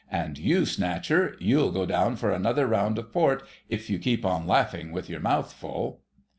[0.09, 4.91] And you, Snatcher—you'll go down for another round of port if you keep on laughing
[4.91, 6.01] with your mouth full."